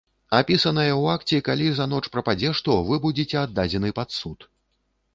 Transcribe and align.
Упісанае 0.37 0.85
ў 0.85 1.19
акце 1.19 1.37
калі 1.51 1.67
за 1.81 1.87
ноч 1.93 2.01
прападзе 2.17 2.57
што, 2.63 2.81
вы 2.91 3.01
будзеце 3.07 3.41
аддадзены 3.47 3.97
пад 4.03 4.21
суд. 4.21 4.53